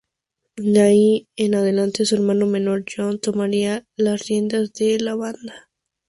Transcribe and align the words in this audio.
De 0.55 0.81
ahí 0.81 1.27
en 1.35 1.53
adelante, 1.53 2.05
su 2.05 2.15
hermano 2.15 2.47
menor, 2.47 2.85
John, 2.89 3.19
tomaría 3.19 3.85
las 3.95 4.25
riendas 4.29 4.73
de 4.73 4.99
la 4.99 5.13
banda. 5.13 5.69